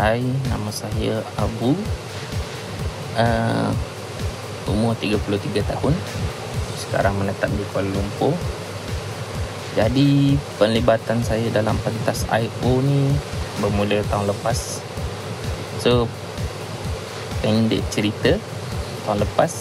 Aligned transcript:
Hai, 0.00 0.24
nama 0.48 0.72
saya 0.72 1.20
Abu. 1.36 1.76
Uh, 3.20 3.68
Umur 4.64 4.96
33 4.96 5.60
tahun. 5.60 5.92
Sekarang 6.80 7.20
menetap 7.20 7.52
di 7.52 7.60
Kuala 7.68 7.84
Lumpur. 7.92 8.32
Jadi 9.76 10.40
penlibatan 10.56 11.20
saya 11.20 11.52
dalam 11.52 11.76
pentas 11.84 12.24
I.O. 12.32 12.80
ni 12.80 13.12
Bermula 13.60 14.00
tahun 14.08 14.32
lepas. 14.32 14.80
So 15.84 16.08
Pendek 17.44 17.84
cerita 17.92 18.40
Tahun 19.04 19.20
lepas 19.20 19.52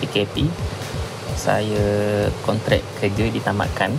PKP 0.00 0.48
Saya 1.36 1.84
kontrak 2.48 2.80
kerja 2.96 3.28
ditamatkan 3.28 3.92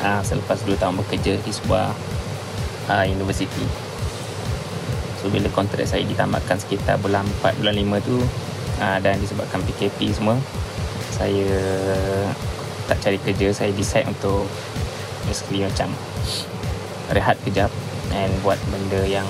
uh, 0.00 0.24
Selepas 0.24 0.64
2 0.64 0.80
tahun 0.80 0.96
bekerja 1.04 1.36
di 1.40 1.52
sebuah 1.52 1.92
uh, 2.92 3.04
Universiti 3.08 3.85
So 5.26 5.34
bila 5.34 5.50
kontrak 5.50 5.82
saya 5.90 6.06
ditamatkan 6.06 6.54
sekitar 6.54 7.02
bulan 7.02 7.26
4 7.42 7.58
bulan 7.58 7.74
5 7.74 8.06
tu 8.06 8.22
uh, 8.78 8.98
dan 9.02 9.18
disebabkan 9.18 9.58
PKP 9.66 10.14
semua 10.14 10.38
saya 11.10 11.50
tak 12.86 13.02
cari 13.02 13.18
kerja. 13.18 13.50
Saya 13.50 13.74
decide 13.74 14.06
untuk 14.06 14.46
basically 15.26 15.66
macam 15.66 15.90
rehat 17.10 17.34
kejap 17.42 17.74
and 18.14 18.30
buat 18.46 18.54
benda 18.70 19.02
yang 19.02 19.26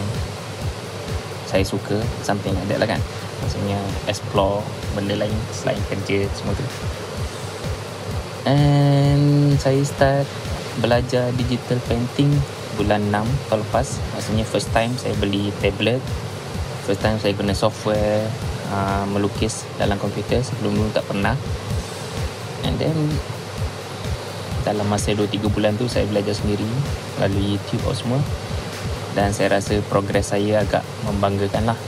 saya 1.48 1.64
suka 1.64 1.96
something 2.20 2.52
like 2.52 2.68
that 2.68 2.76
lah 2.76 2.88
kan. 2.92 3.00
Maksudnya 3.40 3.80
explore 4.04 4.60
benda 4.92 5.16
lain 5.16 5.32
selain 5.48 5.80
kerja 5.88 6.28
semua 6.36 6.52
tu. 6.52 6.66
And 8.44 9.56
saya 9.56 9.80
start 9.80 10.28
belajar 10.84 11.32
digital 11.40 11.80
painting 11.88 12.36
bulan 12.76 13.02
6 13.08 13.50
tahun 13.50 13.60
lepas 13.64 13.88
maksudnya 14.14 14.44
first 14.44 14.68
time 14.70 14.92
saya 15.00 15.16
beli 15.18 15.50
tablet 15.64 16.04
first 16.86 17.02
time 17.02 17.18
saya 17.18 17.34
guna 17.34 17.50
software 17.50 18.30
uh, 18.70 19.04
melukis 19.10 19.66
dalam 19.78 19.98
komputer 19.98 20.42
sebelum 20.42 20.74
dulu 20.74 20.90
tak 20.94 21.06
pernah. 21.06 21.34
And 22.66 22.78
then 22.78 22.94
dalam 24.66 24.86
masa 24.90 25.14
2-3 25.14 25.46
bulan 25.50 25.78
tu 25.78 25.86
saya 25.86 26.06
belajar 26.06 26.34
sendiri 26.34 26.66
melalui 27.18 27.58
YouTube 27.58 27.82
semua. 27.94 28.18
Dan 29.18 29.32
saya 29.32 29.56
rasa 29.56 29.80
progres 29.88 30.28
saya 30.30 30.60
agak 30.60 30.84
membanggakan 31.08 31.72
lah 31.72 31.78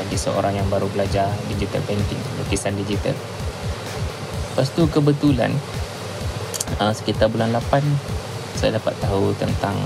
bagi 0.00 0.16
seorang 0.16 0.56
yang 0.56 0.66
baru 0.70 0.88
belajar 0.88 1.28
digital 1.52 1.82
painting 1.84 2.20
lukisan 2.40 2.72
digital. 2.78 3.12
Lepas 4.50 4.72
tu 4.72 4.88
kebetulan 4.88 5.52
uh, 6.80 6.90
sekitar 6.94 7.28
bulan 7.28 7.52
8 7.52 7.84
saya 8.56 8.76
dapat 8.76 8.92
tahu 9.00 9.32
tentang 9.36 9.76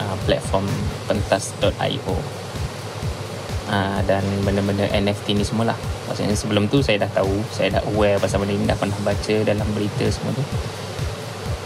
uh, 0.00 0.16
platform 0.24 0.64
pentas.io 1.10 2.16
uh, 3.68 4.00
dan 4.06 4.24
benda-benda 4.46 4.88
NFT 4.92 5.36
ni 5.36 5.44
semua 5.44 5.74
lah 5.74 5.78
maksudnya 6.08 6.36
sebelum 6.36 6.68
tu 6.68 6.84
saya 6.84 7.02
dah 7.04 7.10
tahu 7.10 7.32
saya 7.52 7.80
dah 7.80 7.82
aware 7.94 8.20
pasal 8.20 8.44
benda 8.44 8.54
ni 8.54 8.68
dah 8.68 8.76
pernah 8.76 8.98
baca 9.00 9.34
dalam 9.44 9.68
berita 9.72 10.04
semua 10.12 10.32
tu. 10.36 10.44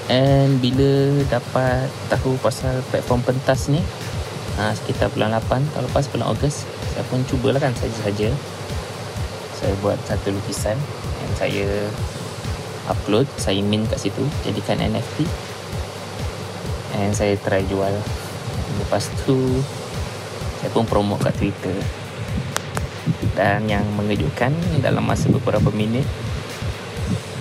And 0.06 0.62
bila 0.62 1.18
dapat 1.26 1.90
tahu 2.06 2.38
pasal 2.38 2.78
platform 2.94 3.26
pentas 3.26 3.66
ni 3.66 3.82
uh, 4.62 4.70
sekitar 4.70 5.10
bulan 5.10 5.34
8 5.34 5.74
tahun 5.74 5.84
lepas 5.90 6.06
bulan 6.14 6.30
Ogos 6.30 6.62
saya 6.94 7.02
pun 7.10 7.26
cubalah 7.26 7.58
kan 7.58 7.74
saja-saja. 7.74 8.30
Saya 9.56 9.72
buat 9.82 9.98
satu 10.06 10.30
lukisan 10.30 10.78
yang 11.26 11.32
saya 11.34 11.66
upload 12.86 13.26
saya 13.34 13.58
mint 13.66 13.90
kat 13.90 13.98
situ 13.98 14.22
jadikan 14.46 14.78
NFT 14.78 15.26
and 16.96 17.12
saya 17.12 17.36
try 17.40 17.60
jual. 17.68 17.92
Lepas 18.82 19.08
tu 19.24 19.36
Saya 20.60 20.70
pun 20.72 20.84
promote 20.88 21.28
kat 21.28 21.34
Twitter. 21.38 21.76
Dan 23.38 23.70
yang 23.70 23.86
mengejutkan 23.94 24.50
Dalam 24.82 25.06
masa 25.06 25.30
beberapa 25.30 25.70
minit 25.70 26.02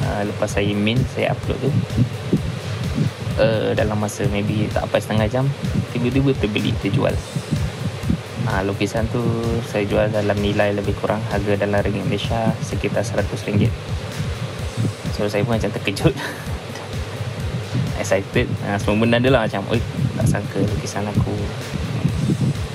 uh, 0.06 0.22
Lepas 0.22 0.57
saya 0.57 0.69
min 0.78 1.02
Saya 1.18 1.34
upload 1.34 1.57
tu 1.57 1.72
uh, 3.41 3.74
Dalam 3.74 3.97
masa 3.97 4.29
maybe 4.29 4.69
Tak 4.69 4.85
apa 4.85 5.02
setengah 5.02 5.28
jam 5.28 5.46
Tiba-tiba 5.90 6.38
terbeli 6.38 6.69
Terjual. 6.78 7.18
Uh, 8.46 8.62
Lukisan 8.62 9.09
tu 9.09 9.25
Saya 9.66 9.90
jual 9.90 10.13
dalam 10.13 10.38
nilai 10.38 10.78
lebih 10.78 10.94
kurang 11.02 11.19
Harga 11.34 11.66
dalam 11.66 11.81
ringgit 11.81 12.06
Malaysia 12.06 12.53
Sekitar 12.62 13.02
RM100 13.02 13.74
So 15.18 15.25
saya 15.25 15.41
pun 15.41 15.58
macam 15.58 15.74
terkejut 15.74 16.13
excited. 18.05 18.45
Uh, 18.61 18.77
semua 18.77 19.01
benda 19.01 19.17
dia 19.17 19.33
lah 19.33 19.49
macam 19.49 19.66
oi 19.73 19.81
tak 20.13 20.29
sangka 20.29 20.61
lukisan 20.61 21.09
aku 21.09 21.33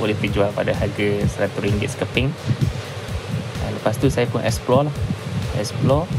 boleh 0.02 0.18
dijual 0.18 0.50
pada 0.50 0.74
harga 0.74 1.22
RM100 1.22 1.94
sekeping. 1.94 2.34
Uh, 3.62 3.70
lepas 3.78 3.94
tu 3.94 4.10
saya 4.10 4.26
pun 4.26 4.42
explore 4.42 4.91
lah. 4.91 4.94
Explore. 5.54 6.10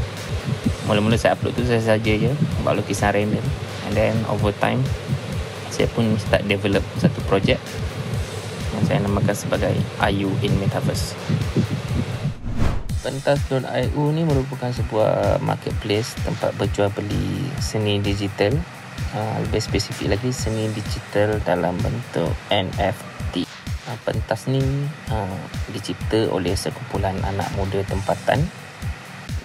Mula-mula 0.88 1.20
saya 1.20 1.36
upload 1.36 1.60
tu 1.60 1.68
saya 1.68 1.84
saja 1.84 2.14
je 2.16 2.32
buat 2.64 2.80
lukisan 2.80 3.12
random. 3.12 3.44
And 3.92 3.94
then 4.00 4.16
over 4.32 4.56
time 4.56 4.80
saya 5.68 5.92
pun 5.92 6.16
start 6.16 6.48
develop 6.48 6.84
satu 6.96 7.20
project 7.28 7.60
yang 8.72 8.84
saya 8.88 9.04
namakan 9.04 9.36
sebagai 9.36 9.76
IU 10.08 10.32
in 10.40 10.56
Metaverse. 10.64 11.20
Pentas.io 13.02 14.04
ni 14.14 14.24
merupakan 14.24 14.72
sebuah 14.72 15.44
marketplace 15.44 16.16
tempat 16.24 16.56
berjual 16.56 16.88
beli 16.96 17.50
seni 17.60 17.98
digital 17.98 18.56
uh, 19.16 19.38
lebih 19.48 19.62
spesifik 19.62 20.18
lagi 20.18 20.32
seni 20.32 20.72
digital 20.72 21.40
dalam 21.44 21.76
bentuk 21.80 22.32
NFT. 22.52 23.44
Uh, 23.88 23.98
pentas 24.06 24.48
ni 24.48 24.62
uh, 25.12 25.40
dicipta 25.74 26.30
oleh 26.32 26.56
sekumpulan 26.56 27.16
anak 27.26 27.48
muda 27.60 27.84
tempatan. 27.88 28.44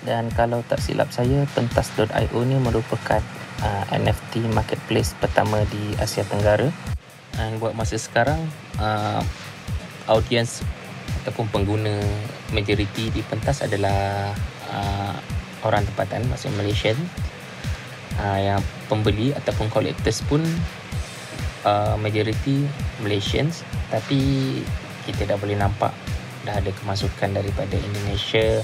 Dan 0.06 0.30
kalau 0.30 0.62
tak 0.62 0.78
silap 0.78 1.10
saya 1.10 1.42
pentas.io 1.50 2.40
ni 2.46 2.56
merupakan 2.62 3.22
uh, 3.62 3.84
NFT 3.90 4.46
marketplace 4.54 5.18
pertama 5.18 5.66
di 5.66 5.98
Asia 5.98 6.22
Tenggara. 6.22 6.70
Dan 7.34 7.58
buat 7.58 7.74
masa 7.74 7.98
sekarang 7.98 8.38
uh, 8.78 9.20
audiens 10.06 10.62
ataupun 11.22 11.50
pengguna 11.50 11.98
majoriti 12.54 13.10
di 13.10 13.18
pentas 13.26 13.66
adalah 13.66 14.30
uh, 14.70 15.14
orang 15.66 15.82
tempatan 15.90 16.22
maksudnya 16.30 16.62
Malaysian. 16.62 16.98
Uh, 18.16 18.38
yang 18.40 18.62
pembeli 18.86 19.34
ataupun 19.34 19.68
collectors 19.70 20.22
pun 20.26 20.42
uh, 21.66 21.94
majority 21.98 22.64
Malaysians. 23.02 23.66
Tapi 23.90 24.18
kita 25.06 25.26
dah 25.26 25.38
boleh 25.38 25.58
nampak 25.58 25.94
dah 26.46 26.54
ada 26.58 26.70
kemasukan 26.82 27.34
daripada 27.34 27.74
Indonesia. 27.74 28.62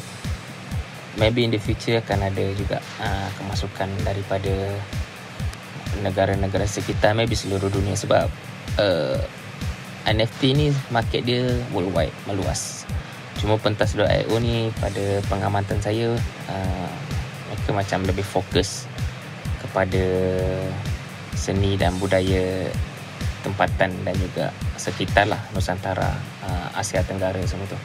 Maybe 1.21 1.45
in 1.45 1.53
the 1.53 1.61
future 1.61 2.01
akan 2.01 2.33
ada 2.33 2.45
juga 2.57 2.81
uh, 3.03 3.29
kemasukan 3.37 3.89
daripada 4.01 4.55
negara-negara 6.01 6.65
sekitar 6.65 7.13
maybe 7.13 7.37
seluruh 7.37 7.69
dunia. 7.69 7.93
Sebab 7.99 8.27
uh, 8.81 9.21
NFT 10.09 10.41
ni 10.57 10.67
market 10.91 11.23
dia 11.27 11.47
worldwide 11.71 12.15
meluas. 12.25 12.89
Cuma 13.39 13.59
pentas.io 13.59 14.37
ni 14.39 14.71
pada 14.79 15.19
pengamatan 15.27 15.79
saya 15.83 16.15
uh, 16.47 16.91
mereka 17.51 17.71
macam 17.75 18.01
lebih 18.09 18.25
fokus 18.25 18.91
kepada 19.73 20.05
seni 21.33 21.81
dan 21.81 21.97
budaya 21.97 22.69
tempatan 23.41 23.89
dan 24.05 24.15
juga 24.21 24.53
sekitar 24.77 25.33
lah 25.33 25.41
Nusantara 25.57 26.13
uh, 26.45 26.77
Asia 26.77 27.01
Tenggara 27.01 27.41
semua 27.49 27.65
tu. 27.65 27.81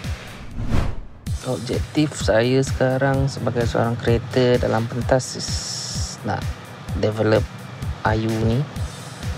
Objektif 1.47 2.12
saya 2.20 2.59
sekarang 2.59 3.31
sebagai 3.31 3.64
seorang 3.64 3.96
kreator 3.96 4.59
dalam 4.59 4.84
pentas 4.92 5.40
nak 6.28 6.44
develop 7.00 7.42
Ayu 8.03 8.36
ni 8.44 8.59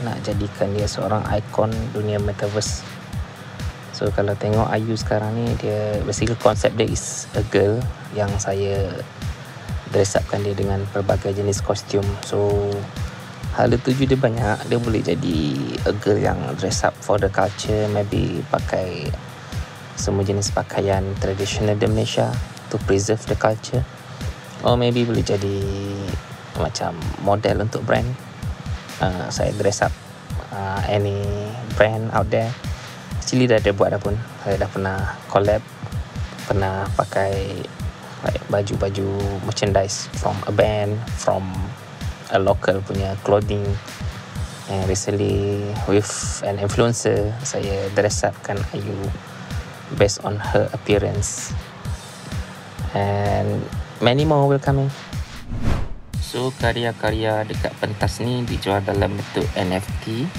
nak 0.02 0.18
jadikan 0.26 0.74
dia 0.74 0.90
seorang 0.90 1.22
ikon 1.30 1.70
dunia 1.94 2.18
metaverse. 2.18 2.82
So 3.94 4.10
kalau 4.10 4.34
tengok 4.34 4.74
Ayu 4.74 4.98
sekarang 4.98 5.38
ni 5.38 5.54
dia 5.62 6.02
basically 6.02 6.40
konsep 6.42 6.74
dia 6.74 6.90
is 6.90 7.30
a 7.38 7.46
girl 7.54 7.78
yang 8.18 8.32
saya 8.42 8.90
dress 9.90 10.18
upkan 10.18 10.46
dia 10.46 10.54
dengan 10.54 10.86
pelbagai 10.90 11.34
jenis 11.34 11.62
kostum. 11.62 12.06
So 12.26 12.70
hal 13.58 13.74
tuju 13.74 14.06
dia 14.06 14.20
banyak. 14.20 14.70
Dia 14.70 14.78
boleh 14.80 15.02
jadi 15.02 15.38
a 15.86 15.94
girl 15.98 16.20
yang 16.22 16.40
dress 16.58 16.86
up 16.86 16.96
for 16.98 17.18
the 17.18 17.30
culture 17.30 17.90
maybe 17.92 18.42
pakai 18.50 19.10
semua 20.00 20.24
jenis 20.24 20.56
pakaian 20.56 21.04
tradisional 21.20 21.76
di 21.76 21.88
Malaysia 21.90 22.32
to 22.72 22.80
preserve 22.88 23.22
the 23.28 23.36
culture. 23.36 23.84
Or 24.64 24.76
maybe 24.76 25.04
boleh 25.04 25.24
jadi 25.24 25.60
macam 26.60 26.96
model 27.24 27.64
untuk 27.68 27.84
brand. 27.84 28.08
Uh, 29.00 29.32
saya 29.32 29.56
dress 29.56 29.84
up 29.84 29.94
uh, 30.52 30.84
any 30.88 31.20
brand 31.76 32.12
out 32.12 32.28
there. 32.28 32.52
Actually 33.20 33.48
dah 33.48 33.60
ada 33.60 33.72
buat 33.72 33.96
dah 33.96 34.02
pun. 34.02 34.16
Saya 34.44 34.56
dah 34.60 34.70
pernah 34.72 34.98
collab 35.32 35.64
pernah 36.50 36.90
pakai 36.98 37.62
like 38.26 38.42
baju-baju 38.52 39.08
merchandise 39.48 40.12
from 40.20 40.36
a 40.48 40.54
band 40.54 40.96
from 41.20 41.46
a 42.36 42.40
local 42.40 42.82
punya 42.84 43.16
clothing. 43.24 43.66
And 44.70 44.86
recently 44.86 45.66
with 45.90 46.10
an 46.46 46.62
influencer 46.62 47.34
saya 47.42 47.90
dress 47.98 48.22
upkan 48.22 48.62
Ayu 48.78 48.94
based 49.98 50.22
on 50.22 50.38
her 50.38 50.70
appearance. 50.78 51.58
And 52.94 53.66
many 54.00 54.24
more 54.24 54.48
will 54.48 54.62
coming 54.62 54.94
so 56.30 56.54
karya-karya 56.62 57.42
dekat 57.42 57.74
pentas 57.82 58.22
ni 58.22 58.46
dijual 58.46 58.86
dalam 58.86 59.18
bentuk 59.18 59.50
NFT 59.58 60.30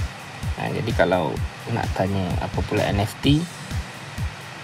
ha, 0.55 0.71
jadi 0.71 0.91
kalau 0.94 1.35
nak 1.75 1.82
tanya 1.99 2.31
apa 2.38 2.62
pula 2.62 2.87
NFT 2.94 3.43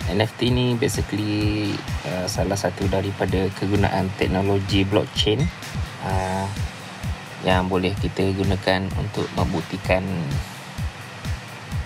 NFT 0.06 0.54
ni 0.54 0.66
basically 0.78 1.74
uh, 2.06 2.26
salah 2.30 2.54
satu 2.54 2.86
daripada 2.86 3.50
kegunaan 3.58 4.10
teknologi 4.14 4.86
blockchain. 4.86 5.42
Uh, 6.06 6.46
yang 7.46 7.70
boleh 7.70 7.94
kita 7.98 8.26
gunakan 8.34 8.90
untuk 8.98 9.26
membuktikan 9.38 10.02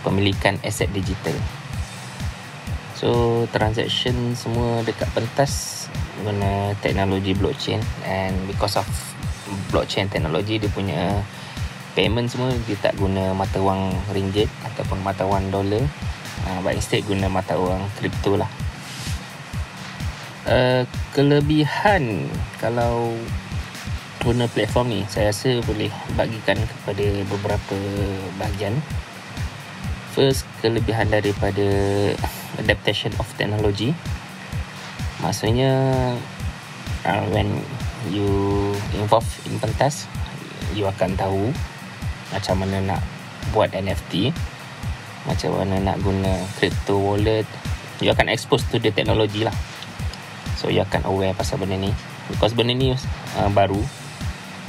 pemilikan 0.01 0.57
aset 0.65 0.89
digital. 0.93 1.37
So 2.97 3.45
transaction 3.53 4.37
semua 4.37 4.85
dekat 4.85 5.09
pentas 5.13 5.85
guna 6.21 6.77
teknologi 6.85 7.33
blockchain. 7.33 7.81
And 8.05 8.37
because 8.49 8.77
of 8.77 8.89
blockchain 9.73 10.09
teknologi 10.13 10.61
dia 10.61 10.71
punya 10.73 11.25
payment 11.97 12.31
semua 12.31 12.55
dia 12.65 12.77
tak 12.79 12.97
guna 12.97 13.35
mata 13.35 13.59
wang 13.59 13.91
ringgit 14.15 14.47
ataupun 14.65 15.03
mata 15.03 15.27
wang 15.27 15.51
dolar 15.51 15.83
uh, 16.47 16.59
but 16.63 16.77
instead 16.77 17.05
guna 17.05 17.27
mata 17.27 17.59
wang 17.59 17.85
kripto 17.99 18.39
lah. 18.39 18.49
Uh, 20.49 20.83
kelebihan 21.13 22.27
kalau 22.59 23.13
guna 24.21 24.49
platform 24.49 24.93
ni 24.93 25.01
saya 25.09 25.33
rasa 25.33 25.61
boleh 25.65 25.93
bagikan 26.17 26.57
kepada 26.57 27.07
beberapa 27.29 27.79
bahagian. 28.37 28.77
First 30.17 30.45
kelebihan 30.61 31.09
daripada 31.09 31.67
adaptation 32.59 33.15
of 33.17 33.29
technology. 33.39 33.97
Maksudnya 35.21 35.73
uh, 37.05 37.25
when 37.33 37.61
you 38.09 38.29
involve 38.97 39.29
in 39.45 39.61
pentas 39.61 40.09
you 40.73 40.89
akan 40.89 41.13
tahu 41.19 41.53
macam 42.31 42.63
mana 42.63 42.95
nak 42.95 43.03
buat 43.51 43.75
NFT 43.75 44.31
macam 45.31 45.63
mana 45.63 45.79
nak 45.79 45.97
guna 46.03 46.43
crypto 46.59 46.99
wallet. 46.99 47.47
You 48.03 48.11
akan 48.11 48.27
expose 48.35 48.67
to 48.75 48.83
the 48.83 48.91
technology 48.91 49.47
lah. 49.47 49.55
So 50.59 50.67
you 50.75 50.83
akan 50.83 51.07
aware 51.07 51.31
pasal 51.39 51.63
benda 51.63 51.79
ni. 51.79 51.95
Because 52.27 52.51
benda 52.51 52.75
ni 52.75 52.91
uh, 52.91 53.51
baru 53.55 53.79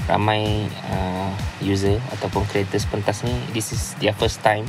ramai 0.06 0.70
uh, 0.86 1.34
user 1.66 1.98
ataupun 2.14 2.46
creators 2.50 2.86
pentas 2.86 3.26
ni 3.26 3.34
this 3.54 3.74
is 3.74 3.98
their 3.98 4.14
first 4.14 4.42
time 4.46 4.66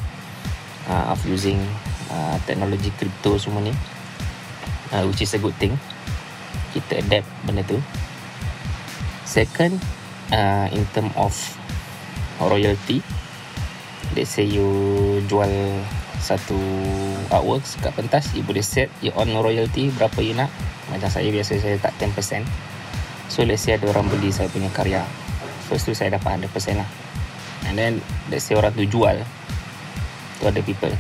uh, 0.89 1.13
of 1.13 1.21
using 1.29 1.61
uh, 2.09 2.37
teknologi 2.49 2.89
crypto 2.97 3.37
semua 3.37 3.61
ni. 3.61 3.77
Uh, 4.97 5.05
which 5.09 5.21
is 5.21 5.37
a 5.37 5.41
good 5.41 5.57
thing. 5.61 5.77
Kita 6.73 7.05
adapt 7.05 7.29
benda 7.45 7.61
tu. 7.69 7.77
Second 9.29 9.77
uh, 10.33 10.73
in 10.73 10.89
term 10.97 11.13
of 11.21 11.37
royalty 12.41 13.05
let's 14.13 14.33
say 14.33 14.45
you 14.45 14.67
jual 15.27 15.51
satu 16.23 16.55
artworks 17.35 17.75
kat 17.83 17.91
pentas 17.99 18.31
you 18.37 18.47
boleh 18.47 18.63
set 18.63 18.87
your 19.03 19.17
own 19.19 19.33
royalty 19.35 19.91
berapa 19.95 20.19
you 20.23 20.37
nak. 20.37 20.53
Macam 20.91 21.09
saya 21.09 21.33
biasa 21.33 21.57
saya 21.59 21.77
tak 21.81 21.97
10% 21.99 22.45
so 23.33 23.43
let's 23.49 23.65
say 23.65 23.75
ada 23.75 23.89
orang 23.91 24.07
beli 24.13 24.29
saya 24.29 24.47
punya 24.53 24.69
karya. 24.71 25.03
First 25.67 25.89
tu 25.89 25.97
saya 25.97 26.13
dapat 26.13 26.45
100% 26.45 26.53
lah. 26.77 26.89
And 27.65 27.79
then 27.79 27.93
let's 28.29 28.45
say 28.45 28.59
orang 28.59 28.77
tu 28.77 28.85
jual 28.85 29.17
to 30.41 30.43
other 30.45 30.65
people. 30.65 30.93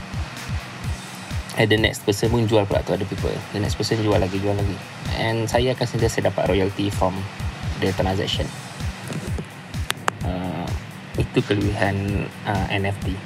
And 1.61 1.69
the 1.69 1.76
next 1.76 2.08
person 2.08 2.32
pun 2.32 2.49
jual 2.49 2.65
pula 2.65 2.81
to 2.88 2.97
other 2.97 3.05
people. 3.05 3.35
The 3.53 3.61
next 3.61 3.76
person 3.76 4.00
jual 4.00 4.17
lagi 4.17 4.41
jual 4.41 4.56
lagi. 4.56 4.76
And 5.20 5.44
saya 5.44 5.76
akan 5.76 5.85
sentiasa 5.85 6.25
dapat 6.25 6.49
royalty 6.49 6.88
from 6.88 7.12
the 7.85 7.93
transaction 7.93 8.49
itu 11.32 11.40
kelebihan 11.49 12.29
uh, 12.44 12.67
NFT 12.69 13.17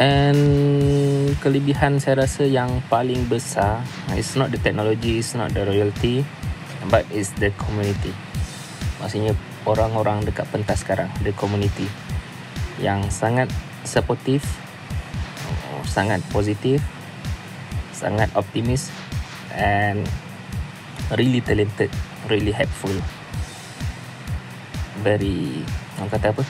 and 0.00 0.40
kelebihan 1.44 2.00
saya 2.00 2.24
rasa 2.24 2.48
yang 2.48 2.80
paling 2.88 3.28
besar 3.28 3.84
it's 4.16 4.38
not 4.38 4.48
the 4.48 4.56
technology 4.62 5.20
it's 5.20 5.36
not 5.36 5.52
the 5.52 5.66
royalty 5.66 6.24
but 6.88 7.04
it's 7.12 7.34
the 7.36 7.52
community. 7.60 8.14
Maksudnya 9.02 9.36
orang-orang 9.68 10.24
dekat 10.24 10.48
pentas 10.48 10.80
sekarang 10.80 11.12
the 11.20 11.34
community 11.36 11.84
yang 12.80 13.04
sangat 13.12 13.52
supportive 13.84 14.44
sangat 15.84 16.22
positif 16.32 16.80
sangat 17.92 18.32
optimis 18.32 18.88
and 19.52 20.06
really 21.18 21.44
talented 21.44 21.92
really 22.32 22.54
helpful. 22.54 22.94
Very 25.00 25.64
orang 26.00 26.08
kata 26.16 26.32
apa? 26.32 26.42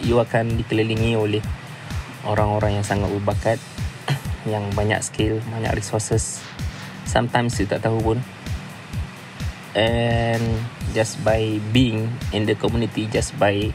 You 0.00 0.16
akan 0.24 0.56
dikelilingi 0.56 1.20
oleh 1.20 1.44
orang-orang 2.24 2.80
yang 2.80 2.86
sangat 2.86 3.12
berbakat 3.12 3.60
yang 4.52 4.64
banyak 4.72 5.04
skill 5.04 5.44
banyak 5.52 5.76
resources. 5.76 6.40
Sometimes 7.04 7.60
you 7.60 7.68
tak 7.68 7.84
tahu 7.84 8.00
pun. 8.00 8.18
And 9.76 10.64
just 10.96 11.20
by 11.20 11.60
being 11.76 12.08
in 12.32 12.48
the 12.48 12.56
community 12.56 13.04
just 13.12 13.36
by 13.36 13.68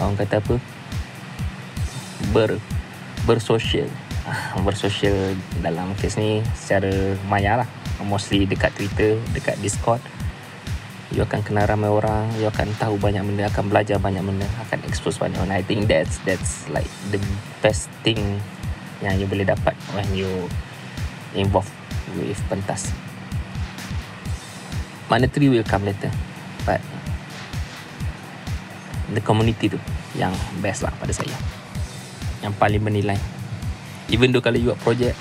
orang 0.00 0.16
kata 0.16 0.40
apa? 0.40 0.56
Ber 2.32 2.56
bersosial. 3.28 3.92
Bersosial 4.64 5.36
dalam 5.60 5.92
kes 6.00 6.16
ni 6.16 6.40
secara 6.56 7.12
maya 7.28 7.60
lah. 7.60 7.68
Mostly 8.00 8.48
dekat 8.48 8.72
Twitter 8.72 9.20
dekat 9.36 9.60
Discord 9.60 10.00
you 11.14 11.22
akan 11.22 11.40
kenal 11.46 11.64
ramai 11.64 11.86
orang. 11.86 12.26
You 12.42 12.50
akan 12.50 12.74
tahu 12.74 12.98
banyak 12.98 13.22
benda. 13.22 13.46
Akan 13.46 13.70
belajar 13.70 14.02
banyak 14.02 14.20
benda. 14.26 14.46
Akan 14.66 14.82
expose 14.84 15.22
banyak 15.22 15.38
benda. 15.38 15.54
I 15.54 15.62
think 15.62 15.86
that's 15.86 16.18
that's 16.26 16.66
like 16.74 16.90
the 17.14 17.22
best 17.62 17.86
thing 18.02 18.42
yang 18.98 19.14
you 19.16 19.30
boleh 19.30 19.46
dapat 19.46 19.78
when 19.94 20.06
you 20.10 20.28
involved 21.38 21.70
with 22.18 22.38
pentas. 22.50 22.90
Monetary 25.06 25.52
will 25.52 25.66
come 25.66 25.86
later 25.86 26.10
but 26.64 26.80
the 29.12 29.20
community 29.20 29.68
tu 29.70 29.78
yang 30.18 30.34
best 30.58 30.82
lah 30.82 30.90
pada 30.98 31.14
saya. 31.14 31.36
Yang 32.42 32.54
paling 32.58 32.82
bernilai. 32.82 33.18
Even 34.10 34.34
though 34.34 34.42
kalau 34.42 34.58
you 34.58 34.74
buat 34.74 34.80
project 34.82 35.16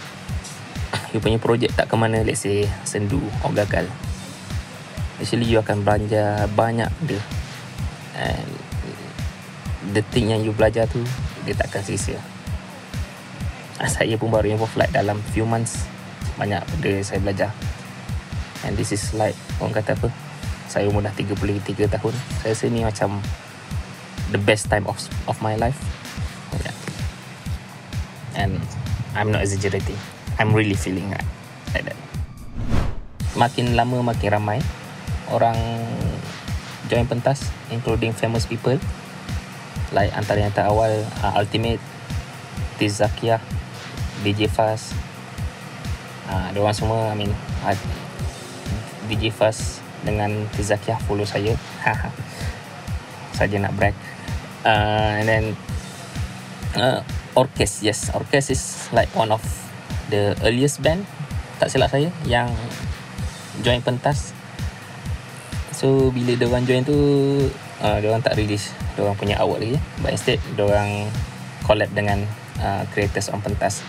you 1.13 1.19
punya 1.21 1.37
project 1.37 1.77
tak 1.77 1.87
ke 1.91 1.95
mana 1.95 2.25
let's 2.25 2.41
say 2.41 2.65
sendu 2.83 3.21
or 3.45 3.51
gagal 3.53 3.85
actually 5.23 5.47
you 5.47 5.63
akan 5.63 5.87
belanja 5.87 6.51
banyak 6.51 6.91
dia. 7.07 7.23
And 8.19 8.49
the 9.95 10.03
thing 10.11 10.35
yang 10.35 10.43
you 10.43 10.51
belajar 10.51 10.83
tu 10.91 10.99
dia 11.47 11.55
takkan 11.55 11.79
sia-sia. 11.79 12.19
Saya 13.83 14.19
pun 14.19 14.27
baru 14.27 14.51
involve 14.51 14.75
like 14.75 14.91
dalam 14.91 15.23
few 15.31 15.47
months. 15.47 15.87
Banyak 16.35 16.59
benda 16.75 16.99
saya 16.99 17.23
belajar. 17.23 17.49
And 18.67 18.75
this 18.75 18.91
is 18.91 19.15
like 19.15 19.35
orang 19.63 19.79
kata 19.79 19.95
apa? 19.95 20.11
Saya 20.67 20.91
umur 20.91 21.07
dah 21.07 21.15
33 21.15 21.87
tahun. 21.87 22.13
Saya 22.43 22.51
rasa 22.51 22.65
ni 22.67 22.83
macam 22.83 23.23
the 24.35 24.39
best 24.43 24.67
time 24.67 24.83
of 24.91 24.99
of 25.31 25.39
my 25.39 25.55
life. 25.55 25.79
Yeah. 26.51 26.75
and 28.35 28.59
I'm 29.15 29.31
not 29.31 29.41
exaggerating. 29.45 29.97
I'm 30.37 30.53
really 30.53 30.75
feeling 30.75 31.09
like, 31.13 31.27
like 31.73 31.85
that. 31.85 31.99
Makin 33.37 33.73
lama 33.77 34.13
makin 34.13 34.29
ramai 34.37 34.59
orang 35.33 35.57
join 36.87 37.09
pentas 37.09 37.49
including 37.73 38.13
famous 38.13 38.45
people 38.45 38.77
like 39.89 40.13
antara 40.13 40.45
yang 40.45 40.53
terawal 40.53 40.93
uh, 41.25 41.33
Ultimate 41.41 41.81
Tizakia 42.77 43.41
DJ 44.21 44.45
Fast 44.45 44.93
uh, 46.29 46.53
dia 46.53 46.61
orang 46.61 46.77
semua 46.77 47.09
I 47.11 47.17
mean 47.17 47.33
uh, 47.65 47.73
DJ 49.07 49.33
Fast 49.33 49.83
dengan 50.03 50.47
Tizakiah 50.55 50.99
follow 51.03 51.27
saya. 51.27 51.55
Saja 53.37 53.57
nak 53.57 53.73
brag. 53.75 53.95
Uh, 54.63 55.19
and 55.19 55.27
then 55.27 55.45
uh, 56.77 56.99
Orkes 57.35 57.81
yes. 57.83 58.11
Orkes 58.13 58.51
is 58.51 58.63
like 58.95 59.11
one 59.15 59.31
of 59.31 59.41
the 60.11 60.37
earliest 60.43 60.83
band 60.83 61.07
tak 61.57 61.71
silap 61.71 61.89
saya 61.91 62.11
yang 62.27 62.51
join 63.63 63.79
pentas 63.79 64.35
so 65.83 66.07
bila 66.15 66.31
dia 66.31 66.47
orang 66.47 66.63
join 66.63 66.87
tu 66.87 66.95
uh, 67.83 67.97
dia 67.99 68.07
orang 68.07 68.23
tak 68.23 68.39
release. 68.39 68.71
Dia 68.95 69.03
orang 69.03 69.19
punya 69.19 69.35
award 69.43 69.67
lagi. 69.67 69.77
But 69.99 70.15
instead 70.15 70.39
dia 70.55 70.63
orang 70.63 71.11
collab 71.67 71.91
dengan 71.91 72.23
uh, 72.63 72.87
creators 72.95 73.27
on 73.27 73.43
pentas. 73.43 73.83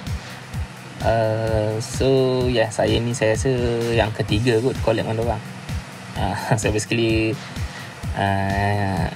Uh, 1.06 1.78
so 1.78 2.42
yeah 2.50 2.66
saya 2.74 2.98
ni 2.98 3.14
saya 3.14 3.38
rasa 3.38 3.52
yang 3.94 4.10
ketiga 4.10 4.58
kot 4.58 4.74
collab 4.82 5.06
dengan 5.06 5.22
orang. 5.22 5.42
Uh, 6.18 6.34
so 6.60 6.74
basically 6.74 7.38
uh, 8.18 9.06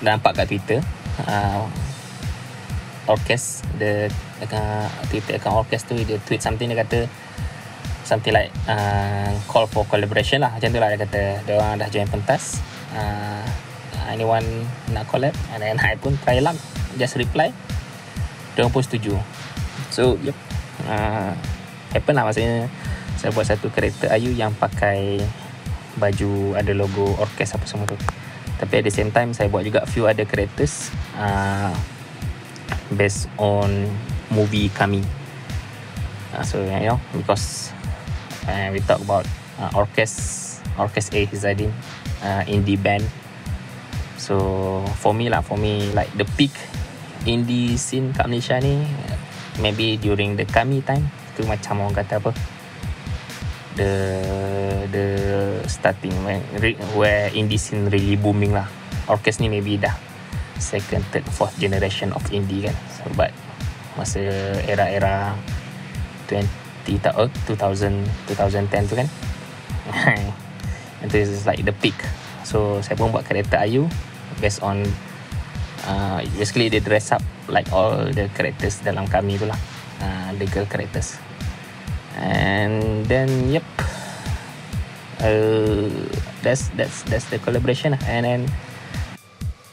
nampak 0.00 0.32
kat 0.32 0.48
Twitter 0.48 0.80
uh, 1.28 1.68
Orkes 3.06 3.66
the 3.76 4.08
uh, 4.48 4.88
Twitter 5.10 5.36
account 5.36 5.66
Orkes 5.66 5.84
tu 5.84 5.94
dia 5.94 6.16
tweet 6.24 6.40
something 6.40 6.70
dia 6.70 6.78
kata 6.80 7.06
something 8.04 8.34
like 8.34 8.50
uh, 8.68 9.30
call 9.46 9.66
for 9.66 9.86
collaboration 9.86 10.42
lah. 10.42 10.54
Macam 10.54 10.68
tu 10.70 10.78
lah 10.78 10.88
dia 10.92 11.00
kata. 11.00 11.22
Dia 11.46 11.54
orang 11.58 11.78
dah 11.78 11.88
join 11.88 12.08
pentas. 12.10 12.58
Uh, 12.92 13.46
anyone 14.10 14.44
nak 14.92 15.08
collab? 15.08 15.32
And 15.54 15.62
then 15.62 15.78
I 15.80 15.96
pun 15.96 16.18
try 16.22 16.42
lah. 16.42 16.54
Just 16.98 17.16
reply. 17.16 17.54
Dia 18.54 18.68
pun 18.68 18.82
setuju. 18.84 19.16
So 19.90 20.18
yep. 20.20 20.36
Uh, 20.84 21.32
happen 21.94 22.14
lah 22.14 22.26
maksudnya. 22.26 22.68
Saya 23.16 23.30
buat 23.30 23.46
satu 23.46 23.70
karakter 23.70 24.10
Ayu 24.10 24.34
yang 24.34 24.50
pakai 24.56 25.22
baju 25.94 26.56
ada 26.58 26.72
logo 26.74 27.14
orkes 27.22 27.54
apa 27.54 27.64
semua 27.68 27.86
tu. 27.86 27.94
Tapi 28.58 28.82
at 28.82 28.84
the 28.86 28.94
same 28.94 29.14
time 29.14 29.30
saya 29.34 29.46
buat 29.46 29.62
juga 29.62 29.86
few 29.86 30.06
other 30.06 30.26
characters 30.26 30.90
uh, 31.18 31.70
based 32.94 33.30
on 33.38 33.90
movie 34.30 34.70
kami. 34.74 35.06
Uh, 36.32 36.42
so 36.42 36.58
you 36.64 36.88
know 36.88 36.98
because 37.12 37.70
uh, 38.48 38.68
we 38.72 38.80
talk 38.84 39.00
about 39.02 39.26
uh, 39.60 39.70
orkes 39.74 40.58
orkes 40.78 41.12
A 41.12 41.26
Hizadin 41.26 41.70
uh, 42.22 42.42
indie 42.48 42.80
band. 42.80 43.04
So 44.16 44.84
for 45.02 45.12
me 45.12 45.26
lah 45.28 45.42
for 45.42 45.58
me 45.58 45.90
like 45.92 46.10
the 46.14 46.26
peak 46.38 46.54
indie 47.26 47.74
scene 47.78 48.14
kat 48.14 48.30
Malaysia 48.30 48.58
ni 48.62 48.86
maybe 49.58 49.98
during 49.98 50.38
the 50.38 50.46
kami 50.46 50.82
time 50.82 51.10
tu 51.34 51.42
macam 51.46 51.82
orang 51.82 51.96
kata 51.96 52.22
apa? 52.22 52.30
The 53.72 53.92
the 54.92 55.06
starting 55.64 56.12
when 56.22 56.44
where 56.94 57.32
indie 57.32 57.58
scene 57.58 57.88
really 57.90 58.16
booming 58.16 58.54
lah. 58.54 58.68
Orkes 59.10 59.42
ni 59.42 59.50
maybe 59.50 59.80
dah 59.80 59.94
second 60.62 61.02
third 61.10 61.26
fourth 61.34 61.58
generation 61.58 62.14
of 62.14 62.22
indie 62.30 62.70
kan. 62.70 62.76
So, 62.94 63.10
but 63.18 63.34
masa 63.98 64.22
era-era 64.64 65.34
20 66.30 66.61
2000 66.86 67.48
2010 68.28 68.90
tu 68.90 68.94
kan? 68.98 69.08
Itu 71.06 71.16
is 71.18 71.46
like 71.46 71.62
the 71.66 71.74
peak. 71.74 71.96
So 72.46 72.82
saya 72.82 72.94
pun 72.98 73.10
buat 73.10 73.26
karakter 73.26 73.58
Ayu 73.62 73.86
based 74.38 74.62
on 74.62 74.82
uh, 75.86 76.22
basically 76.38 76.70
they 76.70 76.82
dress 76.82 77.10
up 77.10 77.22
like 77.50 77.66
all 77.74 78.06
the 78.10 78.30
characters 78.34 78.82
dalam 78.82 79.06
kami 79.10 79.38
tu 79.38 79.46
lah. 79.46 79.58
Uh, 80.02 80.30
the 80.38 80.46
girl 80.50 80.66
characters. 80.66 81.18
And 82.18 83.06
then 83.08 83.48
yep 83.48 83.64
uh, 85.22 85.88
that's 86.42 86.68
that's 86.74 87.06
that's 87.08 87.26
the 87.30 87.38
collaboration 87.40 87.94
lah. 87.96 88.02
and 88.10 88.22
then 88.26 88.40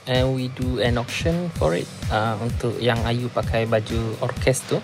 and 0.09 0.33
we 0.33 0.49
do 0.57 0.81
an 0.81 0.97
auction 0.97 1.53
for 1.57 1.77
it 1.77 1.85
uh, 2.09 2.37
untuk 2.41 2.77
yang 2.81 2.97
Ayu 3.05 3.29
pakai 3.29 3.69
baju 3.69 4.17
orkes 4.25 4.65
tu 4.65 4.81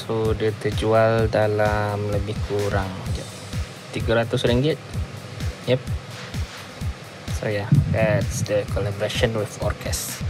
so 0.00 0.32
dia 0.32 0.48
terjual 0.56 1.28
dalam 1.28 2.08
lebih 2.08 2.32
kurang 2.48 2.88
RM300 3.92 4.80
yep. 5.68 5.80
So 7.36 7.52
yeah 7.52 7.68
that's 7.92 8.40
the 8.48 8.64
collaboration 8.72 9.36
with 9.36 9.52
orkes. 9.60 10.24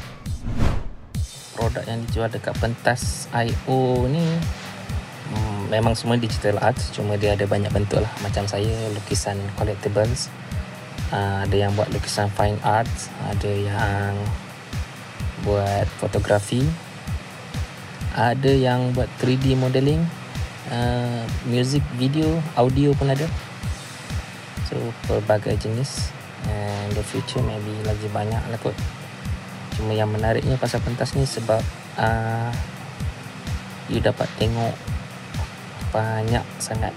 Produk 1.55 1.87
yang 1.87 2.03
dijual 2.09 2.31
dekat 2.33 2.57
pentas 2.59 3.31
IO 3.31 4.11
ni 4.11 4.25
hmm, 5.31 5.71
memang 5.71 5.95
semua 5.95 6.19
digital 6.19 6.59
art 6.59 6.79
cuma 6.91 7.15
dia 7.15 7.39
ada 7.39 7.47
banyak 7.47 7.71
bentuk 7.71 8.03
lah. 8.03 8.13
Macam 8.27 8.51
saya 8.51 8.75
lukisan 8.91 9.39
collectibles 9.55 10.33
uh, 11.15 11.47
ada 11.47 11.57
yang 11.57 11.75
buat 11.79 11.91
lukisan 11.95 12.31
fine 12.33 12.59
art 12.65 12.91
ada 13.29 13.51
yang 13.51 14.15
buat 15.45 15.89
fotografi 16.01 16.65
ada 18.15 18.51
yang 18.51 18.91
buat 18.91 19.07
3D 19.23 19.55
modeling 19.55 20.03
uh, 20.71 21.23
music 21.47 21.83
video 21.95 22.43
audio 22.59 22.91
pun 22.95 23.11
ada. 23.11 23.27
So 24.67 24.79
pelbagai 25.07 25.59
jenis. 25.63 26.11
And 26.49 26.97
the 26.97 27.05
future 27.05 27.45
maybe 27.45 27.71
lagi 27.85 28.09
banyak 28.09 28.41
lah 28.49 28.59
kot. 28.65 28.75
Cuma 29.77 29.93
yang 29.93 30.09
menariknya 30.09 30.57
pasal 30.57 30.81
pentas 30.81 31.13
ni 31.13 31.29
sebab 31.29 31.61
uh, 32.01 32.51
you 33.93 34.01
dapat 34.01 34.27
tengok 34.41 34.73
banyak 35.93 36.43
sangat 36.57 36.95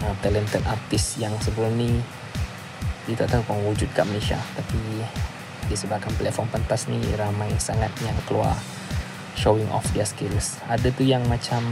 uh, 0.00 0.14
talented 0.24 0.64
artis 0.64 1.20
yang 1.20 1.34
sebelum 1.44 1.74
ni 1.76 2.00
dia 3.04 3.18
tak 3.18 3.34
tahu 3.34 3.42
pun 3.44 3.58
wujud 3.68 3.92
kat 3.92 4.08
Malaysia. 4.08 4.40
Tapi 4.56 5.04
disebabkan 5.68 6.10
platform 6.16 6.48
pentas 6.50 6.88
ni 6.88 6.98
ramai 7.14 7.52
sangat 7.60 7.92
yang 8.02 8.16
keluar 8.24 8.56
showing 9.34 9.68
off 9.72 9.86
their 9.96 10.06
skills. 10.06 10.60
Ada 10.68 10.92
tu 10.92 11.02
yang 11.04 11.24
macam 11.28 11.64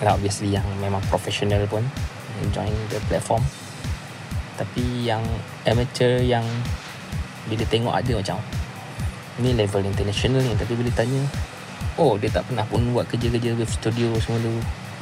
well, 0.00 0.16
obviously 0.16 0.52
yang 0.52 0.64
memang 0.80 1.00
professional 1.08 1.64
pun 1.68 1.84
join 2.52 2.72
the 2.92 3.00
platform. 3.08 3.40
Tapi 4.56 5.04
yang 5.04 5.24
amateur 5.68 6.20
yang 6.20 6.44
bila 7.46 7.64
tengok 7.68 7.94
ada 7.94 8.12
macam 8.18 8.36
ni 9.36 9.52
level 9.52 9.84
international 9.84 10.40
ni 10.40 10.56
tapi 10.56 10.72
bila 10.72 10.88
tanya 10.96 11.20
oh 12.00 12.16
dia 12.16 12.32
tak 12.32 12.48
pernah 12.48 12.64
pun 12.64 12.80
buat 12.96 13.04
kerja-kerja 13.04 13.52
with 13.52 13.68
studio 13.68 14.16
semua 14.16 14.40
tu 14.40 14.52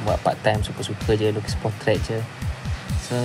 buat 0.03 0.19
part 0.21 0.35
time 0.43 0.59
suka-suka 0.59 1.15
je 1.15 1.31
lukis 1.31 1.55
portrait 1.63 1.99
je. 2.03 2.19
So 2.99 3.15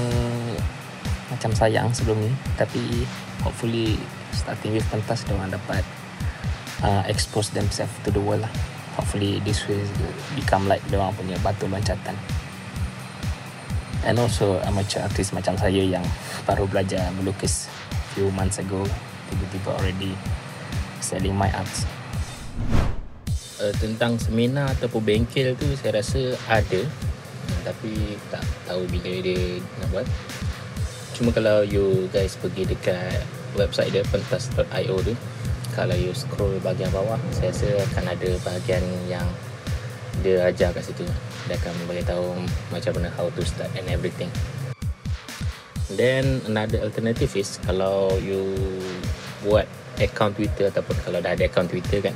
macam 1.30 1.50
sayang 1.54 1.90
sebelum 1.94 2.18
ni 2.18 2.30
tapi 2.54 3.06
hopefully 3.42 3.98
starting 4.30 4.78
with 4.78 4.86
pentas 4.90 5.26
dia 5.26 5.34
orang 5.34 5.50
dapat 5.50 5.82
uh, 6.82 7.02
expose 7.06 7.50
themselves 7.50 7.92
to 8.04 8.10
the 8.10 8.20
world 8.20 8.44
lah. 8.44 8.52
Hopefully 8.98 9.40
this 9.46 9.64
will 9.70 9.80
become 10.36 10.66
like 10.68 10.82
dia 10.90 11.00
orang 11.00 11.14
punya 11.16 11.36
batu 11.40 11.64
loncatan. 11.70 12.16
And 14.04 14.16
also 14.16 14.60
amateur 14.64 15.04
artist 15.04 15.36
macam 15.36 15.60
saya 15.60 15.80
yang 15.80 16.04
baru 16.48 16.64
belajar 16.64 17.12
melukis 17.20 17.68
few 18.16 18.32
months 18.32 18.58
ago 18.58 18.82
tiba-tiba 19.30 19.70
already 19.76 20.12
selling 21.04 21.36
my 21.36 21.48
arts. 21.52 21.84
Uh, 23.60 23.76
tentang 23.76 24.16
seminar 24.16 24.72
ataupun 24.72 25.04
bengkel 25.04 25.52
tu 25.52 25.68
saya 25.76 26.00
rasa 26.00 26.32
ada 26.48 26.80
tapi 27.60 28.16
tak 28.32 28.40
tahu 28.64 28.88
bila 28.88 29.20
dia 29.20 29.60
nak 29.60 29.88
buat. 29.92 30.06
Cuma 31.12 31.28
kalau 31.36 31.60
you 31.60 32.08
guys 32.08 32.40
pergi 32.40 32.64
dekat 32.64 33.20
website 33.52 33.92
dia 33.92 34.00
pentas.io 34.08 34.96
tu 35.04 35.12
kalau 35.74 35.94
you 35.94 36.10
scroll 36.12 36.52
bahagian 36.60 36.90
bawah 36.90 37.18
saya 37.34 37.54
rasa 37.54 37.68
akan 37.92 38.04
ada 38.12 38.30
bahagian 38.42 38.82
yang 39.06 39.26
dia 40.20 40.44
ajar 40.46 40.74
kat 40.76 40.84
situ. 40.84 41.06
Dia 41.48 41.56
akan 41.56 41.74
beritahu 41.88 42.36
macam 42.68 42.92
mana 43.00 43.08
how 43.16 43.32
to 43.32 43.42
start 43.46 43.70
and 43.78 43.88
everything. 43.88 44.28
Then 45.90 46.44
another 46.46 46.84
alternative 46.86 47.34
is 47.34 47.58
kalau 47.66 48.14
you 48.22 48.54
buat 49.42 49.66
account 49.98 50.38
Twitter 50.38 50.70
ataupun 50.70 50.96
kalau 51.02 51.18
dah 51.18 51.34
ada 51.34 51.48
account 51.48 51.72
Twitter 51.72 51.98
kan 52.04 52.14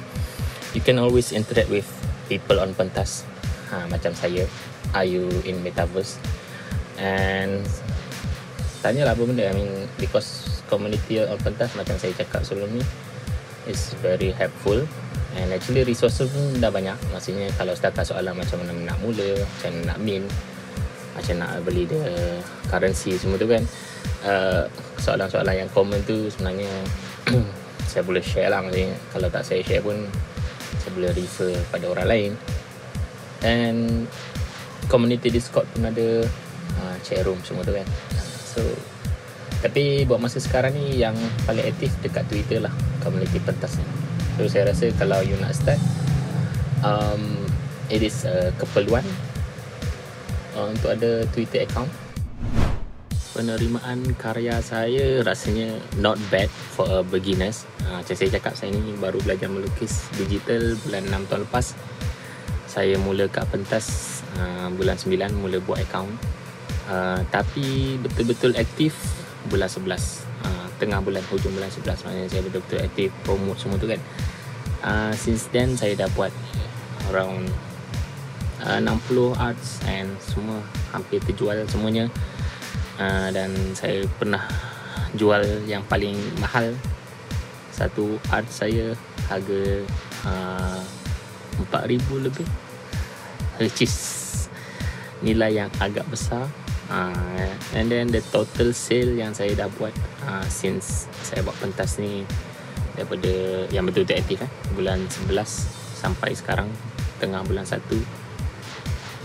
you 0.76 0.82
can 0.82 1.00
always 1.00 1.30
interact 1.34 1.70
with 1.70 1.86
people 2.30 2.60
on 2.60 2.76
pentas. 2.76 3.26
Ha, 3.72 3.88
macam 3.90 4.14
saya 4.14 4.46
are 4.94 5.08
you 5.08 5.26
in 5.42 5.58
metaverse? 5.64 6.20
And 7.00 7.66
tanya 8.84 9.08
lah 9.08 9.16
apa 9.16 9.24
benda 9.24 9.48
I 9.48 9.54
mean 9.56 9.88
because 9.96 10.60
community 10.68 11.18
on 11.18 11.40
pentas 11.40 11.72
macam 11.74 11.96
saya 11.96 12.12
cakap 12.14 12.44
sebelum 12.44 12.68
ni 12.68 12.84
is 13.66 13.94
very 14.00 14.30
helpful. 14.34 14.82
And 15.34 15.50
actually 15.50 15.82
resources 15.82 16.30
pun 16.30 16.62
dah 16.62 16.70
banyak. 16.70 16.94
Maksudnya 17.10 17.50
kalau 17.58 17.74
setakat 17.74 18.06
soalan 18.06 18.38
macam 18.38 18.62
mana 18.62 18.94
nak 18.94 18.98
mula 19.02 19.42
macam 19.42 19.72
nak 19.82 19.98
min 19.98 20.22
macam 21.14 21.34
nak 21.38 21.62
beli 21.62 21.86
the 21.86 22.02
currency 22.70 23.18
semua 23.18 23.38
tu 23.38 23.50
kan. 23.50 23.62
Uh, 24.24 24.64
soalan-soalan 25.02 25.66
yang 25.66 25.70
common 25.70 26.00
tu 26.06 26.30
sebenarnya 26.30 26.70
saya 27.90 28.02
boleh 28.06 28.22
share 28.22 28.50
lah. 28.50 28.62
Maksudnya 28.62 28.94
kalau 29.10 29.28
tak 29.30 29.42
saya 29.42 29.60
share 29.66 29.82
pun 29.82 30.06
saya 30.78 30.90
boleh 30.94 31.10
refer 31.14 31.54
pada 31.70 31.86
orang 31.90 32.06
lain. 32.06 32.30
And 33.42 34.06
community 34.86 35.34
discord 35.34 35.66
pun 35.74 35.90
ada 35.90 36.24
uh, 36.78 36.96
chat 37.02 37.26
room 37.26 37.42
semua 37.42 37.66
tu 37.66 37.74
kan. 37.74 37.86
So 38.54 38.62
tapi 39.64 40.04
buat 40.04 40.20
masa 40.20 40.44
sekarang 40.44 40.76
ni 40.76 41.00
yang 41.00 41.16
paling 41.48 41.64
aktif 41.64 41.88
dekat 42.04 42.28
twitter 42.28 42.60
lah 42.60 42.72
community 43.00 43.40
pentas 43.40 43.80
ni 43.80 43.86
so 44.36 44.44
saya 44.44 44.68
rasa 44.68 44.92
kalau 45.00 45.24
you 45.24 45.32
nak 45.40 45.56
start 45.56 45.80
um, 46.84 47.40
it 47.88 48.04
is 48.04 48.28
a 48.28 48.52
keperluan 48.60 49.00
uh, 50.52 50.68
untuk 50.68 50.92
ada 50.92 51.24
twitter 51.32 51.64
account 51.64 51.88
penerimaan 53.32 54.04
karya 54.20 54.60
saya 54.60 55.24
rasanya 55.26 55.74
not 55.98 56.14
bad 56.30 56.46
for 56.46 56.86
a 56.86 57.02
beginners. 57.02 57.66
Uh, 57.82 57.98
macam 57.98 58.14
saya 58.14 58.30
cakap, 58.30 58.54
saya 58.54 58.70
ni 58.70 58.94
baru 58.94 59.18
belajar 59.26 59.50
melukis 59.50 60.06
digital 60.14 60.78
bulan 60.86 61.02
6 61.10 61.26
tahun 61.26 61.42
lepas. 61.50 61.66
Saya 62.70 62.94
mula 63.02 63.26
kat 63.26 63.50
pentas 63.50 64.22
uh, 64.38 64.70
bulan 64.78 64.94
9 64.94 65.34
mula 65.34 65.58
buat 65.66 65.82
account. 65.82 66.14
Uh, 66.86 67.26
tapi 67.34 67.98
betul-betul 67.98 68.54
aktif 68.54 68.94
bulan 69.50 69.68
11. 69.68 70.24
Uh, 70.44 70.64
tengah 70.78 71.00
bulan 71.00 71.22
hujung 71.30 71.54
bulan 71.54 71.70
11 71.70 72.04
maknanya 72.04 72.28
saya 72.28 72.42
betul-betul 72.44 72.80
aktif 72.82 73.08
promote 73.22 73.58
semua 73.62 73.78
tu 73.78 73.86
kan 73.86 74.00
uh, 74.84 75.12
since 75.14 75.46
then 75.54 75.78
saya 75.78 75.94
dah 75.94 76.10
buat 76.12 76.34
around 77.08 77.48
uh, 78.66 78.80
60 78.82 79.38
arts 79.38 79.80
and 79.86 80.10
semua 80.20 80.60
hampir 80.90 81.22
terjual 81.22 81.56
semuanya 81.70 82.10
uh, 82.98 83.28
dan 83.30 83.50
saya 83.72 84.04
pernah 84.18 84.42
jual 85.14 85.42
yang 85.64 85.82
paling 85.86 86.18
mahal 86.42 86.74
satu 87.70 88.18
art 88.30 88.46
saya 88.50 88.94
harga 89.26 89.82
uh, 90.26 90.82
4000 91.70 92.26
lebih 92.26 92.46
which 93.62 93.86
is 93.86 93.96
nilai 95.22 95.54
yang 95.64 95.70
agak 95.78 96.04
besar 96.10 96.50
uh, 96.90 97.52
and 97.76 97.88
then 97.88 98.10
the 98.10 98.20
total 98.32 98.72
sale 98.74 99.12
yang 99.14 99.32
saya 99.32 99.54
dah 99.56 99.68
buat 99.78 99.94
uh, 100.26 100.44
since 100.48 101.08
saya 101.24 101.44
buat 101.44 101.56
pentas 101.60 101.96
ni 102.00 102.24
daripada 102.94 103.32
yang 103.74 103.84
betul-betul 103.86 104.18
aktif 104.18 104.38
eh, 104.46 104.50
bulan 104.74 105.02
11 105.10 105.34
sampai 105.98 106.30
sekarang 106.36 106.70
tengah 107.18 107.42
bulan 107.42 107.66
1 107.66 107.74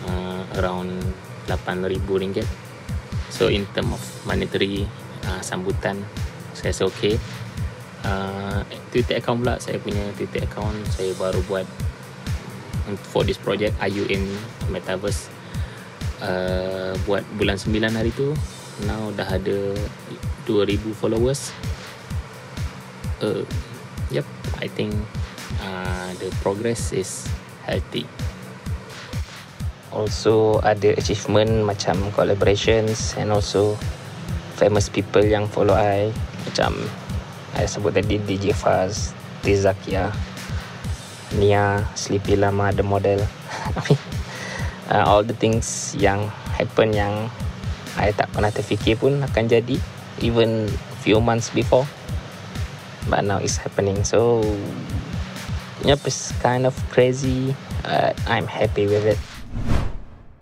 uh, 0.09 0.43
around 0.57 0.89
8000 1.45 2.01
ringgit. 2.21 2.47
So 3.29 3.47
in 3.49 3.69
term 3.77 3.93
of 3.93 4.01
monetary 4.25 4.89
uh, 5.25 5.41
sambutan 5.41 6.01
saya 6.57 6.73
rasa 6.73 6.89
okay. 6.89 7.15
Uh, 7.99 8.63
Twitter 8.95 9.19
account 9.19 9.43
pula 9.43 9.59
saya 9.59 9.75
punya 9.75 10.01
Twitter 10.15 10.47
account 10.47 10.79
saya 10.87 11.11
baru 11.19 11.43
buat 11.51 11.67
for 13.11 13.27
this 13.27 13.37
project 13.37 13.75
IU 13.83 14.07
in 14.09 14.23
Metaverse 14.71 15.29
uh, 16.23 16.93
buat 17.07 17.23
bulan 17.35 17.59
9 17.59 17.75
hari 17.91 18.11
tu 18.15 18.35
now 18.87 19.11
dah 19.15 19.27
ada 19.27 19.75
2000 20.47 20.95
followers. 20.95 21.51
Uh, 23.19 23.43
yep 24.07 24.23
I 24.63 24.71
think 24.71 24.95
uh, 25.59 26.15
the 26.19 26.31
progress 26.39 26.95
is 26.95 27.27
healthy. 27.67 28.07
Also 29.89 30.61
ada 30.61 30.93
achievement 30.95 31.65
macam 31.65 31.97
collaborations 32.13 33.17
and 33.17 33.33
also 33.33 33.73
famous 34.55 34.87
people 34.87 35.25
yang 35.25 35.49
follow 35.49 35.73
I 35.73 36.13
macam 36.45 36.77
I 37.57 37.65
sebut 37.65 37.97
tadi 37.97 38.21
DJ 38.21 38.53
Faz 38.53 39.17
Tizakia 39.41 40.13
Nia 41.35 41.89
Sleepy 41.97 42.37
Lama 42.37 42.69
The 42.69 42.85
Model 42.85 43.21
uh, 44.89 45.05
all 45.05 45.23
the 45.23 45.37
things 45.37 45.93
yang 45.95 46.27
happen 46.57 46.91
yang 46.91 47.29
I 47.97 48.11
tak 48.13 48.33
pernah 48.33 48.49
terfikir 48.49 48.97
pun 48.97 49.21
akan 49.21 49.43
jadi 49.49 49.77
even 50.19 50.67
few 51.01 51.21
months 51.21 51.53
before. 51.53 51.85
But 53.09 53.25
now 53.25 53.41
it's 53.41 53.57
happening. 53.57 54.05
So 54.05 54.43
yep 55.85 56.03
it's 56.05 56.33
kind 56.43 56.65
of 56.65 56.75
crazy. 56.91 57.55
Uh, 57.85 58.13
I'm 58.27 58.45
happy 58.45 58.85
with 58.85 59.17
it. 59.17 59.19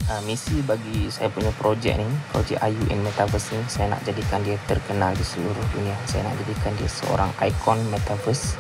Uh, 0.08 0.24
misi 0.24 0.64
bagi 0.64 1.12
saya 1.12 1.28
punya 1.28 1.52
projek 1.60 2.00
ni 2.00 2.08
projek 2.32 2.56
IU 2.64 2.80
in 2.96 3.04
Metaverse 3.04 3.52
ni 3.52 3.60
saya 3.68 3.92
nak 3.92 4.08
jadikan 4.08 4.40
dia 4.40 4.56
terkenal 4.64 5.12
di 5.12 5.24
seluruh 5.24 5.66
dunia. 5.76 5.96
Saya 6.08 6.32
nak 6.32 6.36
jadikan 6.44 6.72
dia 6.80 6.88
seorang 6.88 7.32
ikon 7.44 7.80
Metaverse. 7.92 8.56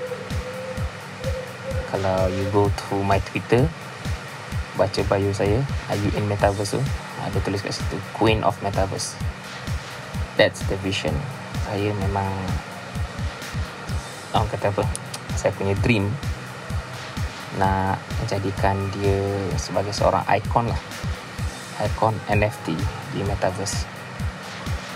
Kalau 1.88 2.28
you 2.28 2.44
go 2.52 2.68
to 2.68 3.00
my 3.00 3.16
Twitter 3.24 3.64
baca 4.78 5.02
bio 5.10 5.34
saya 5.34 5.58
IU 5.90 6.10
in 6.14 6.30
Metaverse 6.30 6.78
tu 6.78 6.82
ada 7.26 7.38
tulis 7.42 7.66
kat 7.66 7.74
situ 7.74 7.98
Queen 8.14 8.46
of 8.46 8.54
Metaverse. 8.62 9.18
That's 10.38 10.62
the 10.70 10.78
vision. 10.86 11.18
Saya 11.66 11.92
memang 11.98 12.30
orang 14.38 14.48
kata 14.54 14.70
apa? 14.70 14.86
Saya 15.34 15.50
punya 15.58 15.74
dream 15.82 16.14
nak 17.58 17.98
jadikan 18.30 18.78
dia 19.02 19.18
sebagai 19.58 19.92
seorang 19.92 20.22
ikon 20.30 20.70
lah. 20.70 20.82
Ikon 21.82 22.14
NFT 22.30 22.78
di 23.18 23.22
Metaverse. 23.26 23.90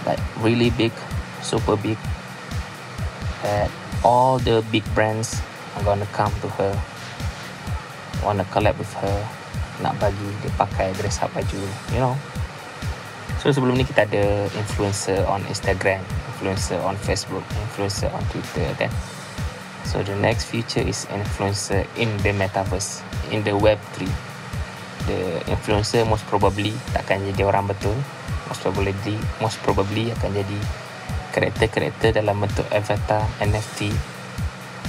Like 0.06 0.22
really 0.46 0.70
big 0.70 0.94
super 1.42 1.74
big. 1.74 1.98
That 3.42 3.74
all 4.06 4.38
the 4.38 4.62
big 4.70 4.86
brands 4.94 5.42
are 5.74 5.82
gonna 5.82 6.08
come 6.14 6.32
to 6.46 6.48
her. 6.62 6.74
Wanna 8.22 8.46
collab 8.54 8.78
with 8.78 8.94
her 9.02 9.41
nak 9.82 9.98
bagi 9.98 10.30
dia 10.46 10.52
pakai 10.56 10.94
dress 10.96 11.22
up 11.26 11.34
baju 11.34 11.62
you 11.92 12.02
know. 12.02 12.16
So 13.42 13.50
sebelum 13.50 13.74
ni 13.74 13.86
kita 13.86 14.06
ada 14.06 14.46
influencer 14.54 15.26
on 15.26 15.42
Instagram 15.50 16.02
influencer 16.42 16.82
on 16.82 16.98
Facebook 16.98 17.46
influencer 17.54 18.10
on 18.10 18.26
Twitter 18.34 18.66
kan 18.82 18.90
so 19.86 20.02
the 20.02 20.18
next 20.18 20.50
future 20.50 20.82
is 20.82 21.06
influencer 21.14 21.86
in 22.02 22.10
the 22.26 22.34
metaverse 22.34 23.06
in 23.30 23.46
the 23.46 23.54
web 23.54 23.78
3 23.94 24.10
the 25.06 25.38
influencer 25.46 26.02
most 26.10 26.26
probably 26.26 26.74
takkan 26.98 27.22
jadi 27.30 27.46
orang 27.46 27.70
betul 27.70 27.94
most 28.50 28.66
probably 28.66 29.14
most 29.38 29.62
probably 29.62 30.10
akan 30.18 30.34
jadi 30.34 30.60
karakter-karakter 31.30 32.18
dalam 32.18 32.42
bentuk 32.42 32.66
avatar 32.74 33.22
NFT 33.38 33.94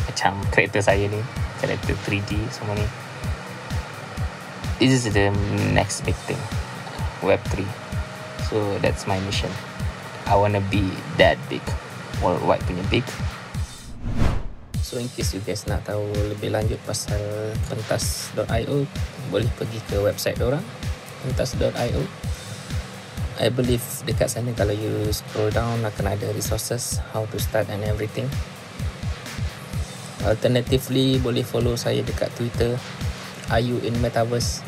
macam 0.09 0.41
karakter 0.49 0.81
saya 0.81 1.05
ni 1.05 1.21
karakter 1.61 1.93
3D 2.09 2.33
semua 2.49 2.73
ni 2.81 2.89
this 4.83 5.07
is 5.07 5.15
the 5.15 5.31
next 5.71 6.03
big 6.03 6.19
thing. 6.27 6.41
Web3 7.23 7.63
so 8.53 8.61
that's 8.85 9.07
my 9.07 9.17
mission. 9.25 9.49
I 10.27 10.37
want 10.37 10.53
to 10.55 10.63
be 10.69 10.85
that 11.17 11.41
big. 11.49 11.65
Worldwide 12.21 12.61
punya 12.69 12.85
big. 12.93 13.07
So 14.85 15.01
in 15.01 15.09
case 15.09 15.33
you 15.33 15.41
guys 15.41 15.65
nak 15.65 15.89
tahu 15.89 16.05
lebih 16.37 16.53
lanjut 16.53 16.77
pasal 16.85 17.17
kentas.io 17.73 18.85
boleh 19.33 19.51
pergi 19.57 19.81
ke 19.89 19.97
website 20.05 20.37
orang 20.45 20.61
kentas.io 21.25 22.05
I 23.41 23.49
believe 23.49 23.81
dekat 24.05 24.29
sana 24.29 24.53
kalau 24.53 24.77
you 24.77 25.09
scroll 25.09 25.49
down 25.49 25.81
akan 25.81 26.13
ada 26.13 26.29
resources 26.37 27.01
how 27.17 27.25
to 27.33 27.41
start 27.41 27.73
and 27.73 27.81
everything. 27.89 28.29
Alternatively 30.29 31.17
boleh 31.25 31.41
follow 31.41 31.73
saya 31.75 32.05
dekat 32.05 32.29
Twitter 32.37 32.77
IU 33.49 33.81
in 33.81 33.97
Metaverse 34.05 34.61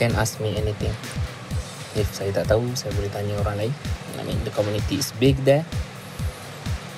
can 0.00 0.16
ask 0.16 0.40
me 0.40 0.56
anything. 0.56 0.96
If 1.92 2.08
saya 2.16 2.32
tak 2.32 2.48
tahu 2.48 2.72
saya 2.72 2.96
boleh 2.96 3.12
tanya 3.12 3.36
orang 3.44 3.68
lain. 3.68 3.72
I 4.16 4.24
mean 4.24 4.40
the 4.48 4.52
community 4.56 4.96
is 4.96 5.12
big 5.20 5.36
there. 5.44 5.68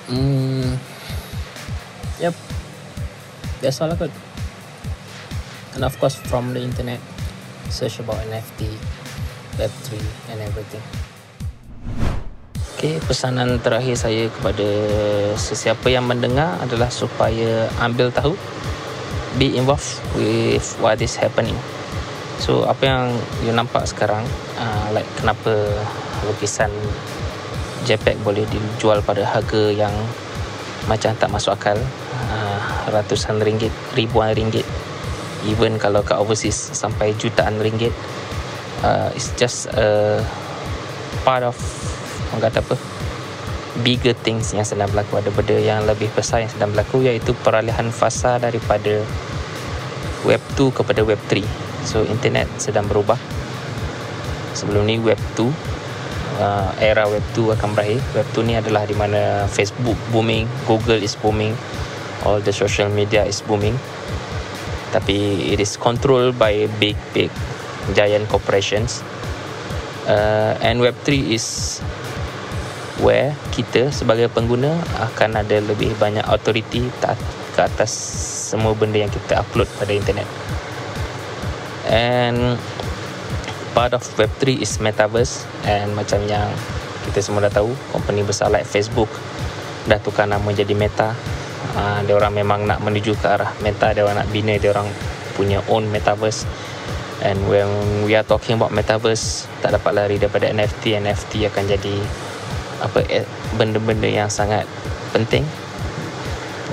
Hmm. 0.07 0.79
Yep 2.23 2.31
that's 3.63 3.79
all 3.79 3.91
I 3.91 3.95
got. 3.95 4.11
And 5.75 5.87
of 5.87 5.95
course 5.99 6.15
from 6.15 6.51
the 6.51 6.59
internet 6.59 6.99
search 7.71 8.03
about 8.03 8.19
NFT 8.27 8.67
Web3 9.55 9.87
and 10.35 10.39
everything. 10.43 10.83
Okay, 12.75 12.99
pesanan 13.07 13.63
terakhir 13.63 13.95
saya 13.95 14.27
kepada 14.27 14.67
sesiapa 15.39 15.87
yang 15.87 16.03
mendengar 16.03 16.59
adalah 16.59 16.91
supaya 16.91 17.71
ambil 17.79 18.11
tahu 18.11 18.35
be 19.39 19.55
involved 19.55 20.03
with 20.19 20.67
what 20.83 20.99
is 20.99 21.15
happening 21.15 21.55
So 22.43 22.67
apa 22.67 22.83
yang 22.83 23.03
you 23.47 23.55
nampak 23.55 23.87
sekarang 23.87 24.27
uh, 24.59 24.91
Like 24.91 25.07
kenapa 25.15 25.71
lukisan 26.27 26.67
JPEG 27.87 28.19
boleh 28.19 28.43
dijual 28.51 28.99
pada 28.99 29.23
harga 29.23 29.71
yang 29.71 29.95
Macam 30.91 31.15
tak 31.15 31.31
masuk 31.31 31.55
akal? 31.55 31.79
Uh, 32.27 32.59
Ratusan 32.91 33.39
ringgit, 33.39 33.71
ribuan 33.95 34.35
ringgit 34.35 34.67
Even 35.47 35.79
kalau 35.79 36.03
kat 36.03 36.19
overseas 36.19 36.55
sampai 36.55 37.15
jutaan 37.15 37.63
ringgit. 37.63 37.95
Uh, 38.83 39.07
It's 39.15 39.31
just 39.39 39.71
a 39.79 40.19
part 41.23 41.47
of 41.47 41.55
Orang 42.35 42.51
kata 42.51 42.59
apa 42.59 42.75
Bigger 43.87 44.13
things 44.19 44.51
yang 44.51 44.67
sedang 44.67 44.91
berlaku. 44.91 45.23
Ada 45.23 45.31
benda 45.31 45.57
yang 45.63 45.87
lebih 45.87 46.11
besar 46.11 46.43
yang 46.43 46.51
sedang 46.51 46.75
berlaku 46.75 47.07
Iaitu 47.07 47.31
peralihan 47.39 47.87
fasa 47.87 48.35
daripada 48.35 48.99
Web 50.27 50.43
2 50.59 50.75
kepada 50.75 51.07
Web 51.07 51.23
3 51.31 51.72
So 51.83 52.03
internet 52.07 52.47
sedang 52.57 52.87
berubah. 52.87 53.19
Sebelum 54.53 54.85
ni 54.85 55.01
web 55.01 55.19
2 55.35 55.73
uh, 56.39 56.71
Era 56.79 57.05
web 57.09 57.23
2 57.35 57.55
akan 57.59 57.69
berakhir. 57.75 57.99
Web 58.15 58.27
2 58.33 58.49
ni 58.49 58.53
adalah 58.57 58.87
di 58.87 58.95
mana 58.95 59.45
Facebook 59.49 59.97
booming 60.09 60.47
Google 60.65 61.01
is 61.03 61.13
booming 61.19 61.53
All 62.23 62.39
the 62.39 62.55
social 62.55 62.87
media 62.87 63.27
is 63.27 63.43
booming. 63.43 63.75
Tapi 64.95 65.49
it 65.51 65.59
is 65.59 65.75
controlled 65.75 66.37
by 66.39 66.69
big 66.79 66.95
big 67.11 67.33
giant 67.91 68.29
corporations. 68.31 69.03
Uh, 70.07 70.55
And 70.63 70.79
web 70.79 70.95
3 71.03 71.35
is 71.35 71.79
Where 73.01 73.33
kita 73.55 73.89
sebagai 73.89 74.29
pengguna 74.29 74.75
Akan 74.99 75.33
ada 75.33 75.63
lebih 75.63 75.95
banyak 75.95 76.27
authority 76.27 76.91
Ke 77.55 77.65
atas 77.65 77.89
semua 78.53 78.75
benda 78.75 78.99
yang 78.99 79.09
kita 79.09 79.41
upload 79.41 79.65
pada 79.79 79.95
internet 79.95 80.27
and 81.87 82.55
part 83.73 83.91
of 83.91 84.05
web3 84.15 84.61
is 84.61 84.77
metaverse. 84.79 85.43
And 85.65 85.97
macam 85.97 86.23
yang 86.29 86.47
kita 87.09 87.19
semua 87.19 87.49
dah 87.49 87.61
tahu 87.61 87.73
company 87.91 88.23
besar 88.23 88.53
like 88.53 88.69
Facebook 88.69 89.09
dah 89.89 89.99
tukar 89.99 90.29
nama 90.29 90.45
jadi 90.53 90.71
Meta. 90.77 91.11
Uh, 91.73 92.05
dia 92.05 92.13
orang 92.13 92.37
memang 92.37 92.69
nak 92.69 92.85
menuju 92.85 93.17
ke 93.17 93.25
arah 93.25 93.49
Meta 93.65 93.95
dia 93.95 94.05
orang 94.05 94.21
nak 94.21 94.29
bina 94.29 94.53
dia 94.61 94.71
orang 94.71 94.87
punya 95.35 95.59
own 95.67 95.89
metaverse. 95.89 96.45
And 97.23 97.39
when 97.47 97.67
we 98.03 98.13
are 98.19 98.23
talking 98.23 98.59
about 98.59 98.71
metaverse 98.71 99.49
tak 99.59 99.75
dapat 99.75 99.91
lari 99.95 100.15
daripada 100.21 100.47
NFT 100.47 101.01
NFT 101.01 101.49
akan 101.49 101.63
jadi 101.65 101.95
apa 102.83 102.99
eh, 103.07 103.23
benda-benda 103.55 104.11
yang 104.11 104.27
sangat 104.27 104.67
penting 105.15 105.47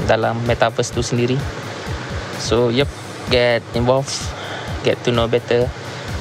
dalam 0.05 0.37
metaverse 0.45 0.93
tu 0.93 1.03
sendiri. 1.03 1.39
So 2.43 2.69
yep 2.69 2.91
get 3.31 3.63
involved 3.79 4.40
get 4.83 5.01
to 5.05 5.11
know 5.13 5.29
better. 5.29 5.69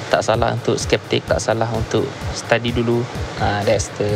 Tak 0.10 0.26
salah 0.26 0.58
untuk 0.58 0.82
skeptik 0.82 1.22
tak 1.30 1.38
salah 1.38 1.70
untuk 1.70 2.06
study 2.34 2.74
dulu. 2.74 3.06
Uh, 3.38 3.62
that's 3.62 3.94
the 4.02 4.10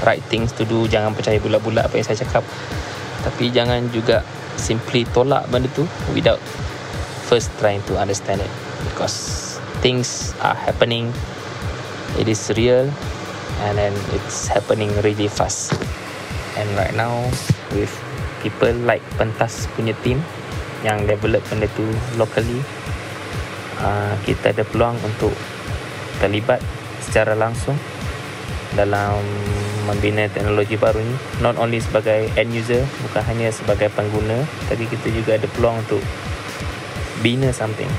right 0.00 0.24
things 0.32 0.50
to 0.56 0.64
do. 0.64 0.88
Jangan 0.88 1.12
percaya 1.12 1.36
bulat-bulat 1.36 1.84
apa 1.88 2.00
yang 2.00 2.06
saya 2.08 2.24
cakap. 2.24 2.44
Tapi 3.24 3.52
jangan 3.52 3.84
juga 3.92 4.24
simply 4.56 5.04
tolak 5.12 5.44
benda 5.52 5.68
tu 5.76 5.84
without 6.16 6.40
first 7.28 7.52
trying 7.60 7.84
to 7.84 8.00
understand 8.00 8.40
it. 8.40 8.52
Because 8.88 9.60
things 9.84 10.32
are 10.40 10.56
happening. 10.56 11.12
It 12.16 12.24
is 12.24 12.40
real 12.56 12.88
and 13.68 13.76
then 13.76 13.92
it's 14.16 14.48
happening 14.48 14.88
really 15.04 15.28
fast. 15.28 15.76
And 16.56 16.68
right 16.78 16.96
now 16.96 17.28
with 17.76 17.92
people 18.40 18.72
like 18.88 19.04
pentas 19.20 19.68
punya 19.76 19.92
team 20.00 20.24
yang 20.84 21.08
develop 21.08 21.40
benda 21.48 21.68
tu 21.76 21.84
locally 22.20 22.60
Ah, 23.82 24.14
kita 24.22 24.54
ada 24.54 24.62
peluang 24.62 24.94
untuk 25.02 25.34
terlibat 26.22 26.62
secara 27.02 27.34
langsung 27.34 27.74
dalam 28.74 29.22
membina 29.86 30.26
teknologi 30.26 30.74
baru 30.74 30.98
ini. 30.98 31.16
Not 31.44 31.60
only 31.60 31.78
sebagai 31.78 32.30
end 32.34 32.50
user 32.54 32.82
bukan 33.06 33.22
hanya 33.28 33.52
sebagai 33.52 33.90
pengguna 33.92 34.42
tapi 34.66 34.88
kita 34.88 35.10
juga 35.12 35.38
ada 35.38 35.46
peluang 35.52 35.82
untuk 35.84 36.02
bina 37.22 37.52
something. 37.54 37.90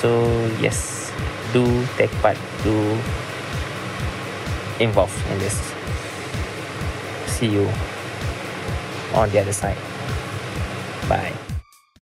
So 0.00 0.24
yes 0.62 1.10
do 1.52 1.64
take 1.96 2.12
part 2.20 2.38
do 2.62 2.76
involve 4.78 5.12
in 5.32 5.36
this. 5.40 5.56
See 7.26 7.52
you 7.52 7.68
on 9.12 9.28
the 9.32 9.40
other 9.44 9.56
side. 9.56 9.78
Bye 11.08 11.45